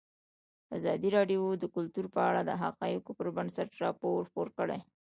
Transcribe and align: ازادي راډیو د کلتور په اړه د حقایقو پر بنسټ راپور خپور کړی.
ازادي 0.77 1.09
راډیو 1.17 1.43
د 1.57 1.63
کلتور 1.75 2.05
په 2.15 2.19
اړه 2.29 2.41
د 2.45 2.51
حقایقو 2.61 3.11
پر 3.19 3.27
بنسټ 3.37 3.69
راپور 3.83 4.19
خپور 4.29 4.47
کړی. 4.57 4.79